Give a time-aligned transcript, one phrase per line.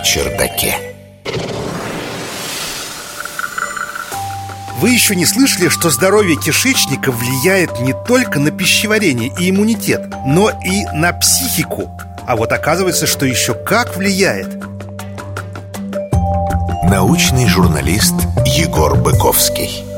[0.00, 0.76] чердаке.
[4.80, 10.50] Вы еще не слышали, что здоровье кишечника влияет не только на пищеварение и иммунитет, но
[10.50, 11.90] и на психику.
[12.26, 14.48] А вот оказывается, что еще как влияет.
[16.84, 18.14] Научный журналист
[18.44, 19.93] Егор Быковский.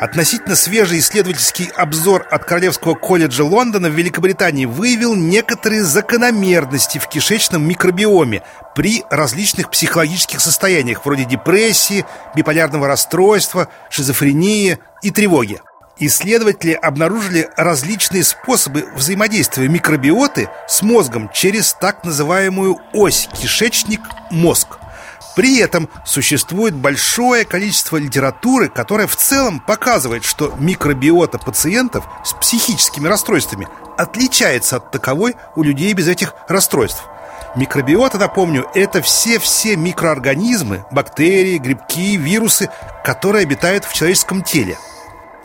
[0.00, 7.66] Относительно свежий исследовательский обзор от Королевского колледжа Лондона в Великобритании выявил некоторые закономерности в кишечном
[7.66, 8.42] микробиоме
[8.76, 12.04] при различных психологических состояниях, вроде депрессии,
[12.36, 15.60] биполярного расстройства, шизофрении и тревоги.
[15.98, 24.78] Исследователи обнаружили различные способы взаимодействия микробиоты с мозгом через так называемую ось кишечник-мозг–
[25.38, 33.06] при этом существует большое количество литературы, которая в целом показывает, что микробиота пациентов с психическими
[33.06, 37.04] расстройствами отличается от таковой у людей без этих расстройств.
[37.54, 42.68] Микробиота, напомню, это все-все микроорганизмы, бактерии, грибки, вирусы,
[43.04, 44.76] которые обитают в человеческом теле–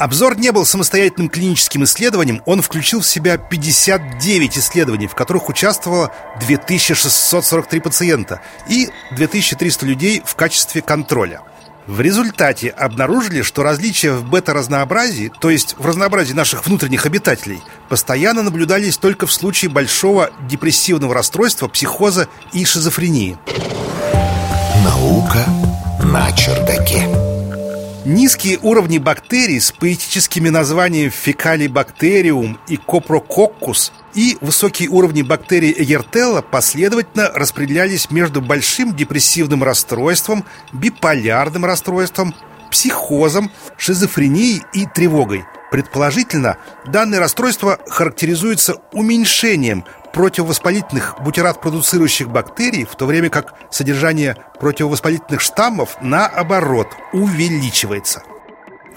[0.00, 6.10] Обзор не был самостоятельным клиническим исследованием, он включил в себя 59 исследований, в которых участвовало
[6.40, 11.42] 2643 пациента и 2300 людей в качестве контроля.
[11.86, 18.42] В результате обнаружили, что различия в бета-разнообразии, то есть в разнообразии наших внутренних обитателей, постоянно
[18.42, 23.36] наблюдались только в случае большого депрессивного расстройства, психоза и шизофрении.
[24.82, 25.44] Наука
[26.02, 27.29] на чердаке.
[28.06, 37.30] Низкие уровни бактерий с поэтическими названиями фекалибактериум и копрококкус и высокие уровни бактерий Эгертелла последовательно
[37.34, 42.34] распределялись между большим депрессивным расстройством, биполярным расстройством,
[42.70, 45.44] психозом, шизофренией и тревогой.
[45.70, 55.96] Предположительно, данное расстройство характеризуется уменьшением противовоспалительных бутират-продуцирующих бактерий, в то время как содержание противовоспалительных штаммов,
[56.00, 58.22] наоборот, увеличивается.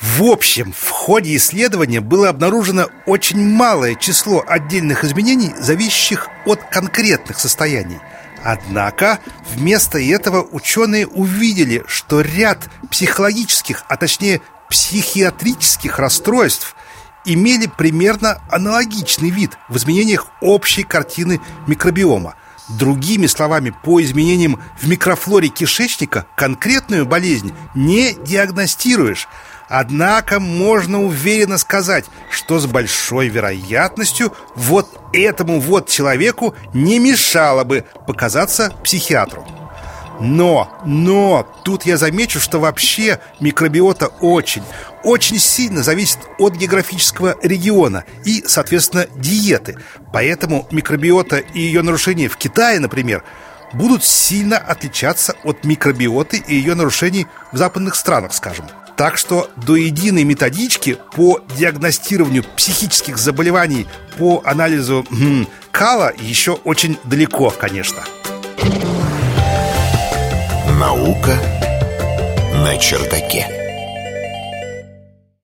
[0.01, 7.39] В общем, в ходе исследования было обнаружено очень малое число отдельных изменений, зависящих от конкретных
[7.39, 7.99] состояний.
[8.43, 9.19] Однако
[9.55, 14.41] вместо этого ученые увидели, что ряд психологических, а точнее
[14.73, 16.75] психиатрических расстройств–
[17.25, 22.35] имели примерно аналогичный вид в изменениях общей картины микробиома.
[22.69, 29.27] Другими словами, по изменениям в микрофлоре кишечника конкретную болезнь не диагностируешь.
[29.69, 37.85] Однако можно уверенно сказать, что с большой вероятностью вот этому вот человеку не мешало бы
[38.07, 39.62] показаться психиатру.
[40.19, 44.63] Но, но, тут я замечу, что вообще микробиота очень,
[45.03, 49.77] очень сильно зависит от географического региона и, соответственно, диеты.
[50.11, 53.23] Поэтому микробиота и ее нарушения в Китае, например,
[53.73, 58.65] будут сильно отличаться от микробиоты и ее нарушений в западных странах, скажем.
[58.95, 63.87] Так что до единой методички по диагностированию психических заболеваний
[64.17, 68.03] по анализу м, кала еще очень далеко, конечно.
[70.95, 71.35] Наука
[72.53, 73.62] на чердаке.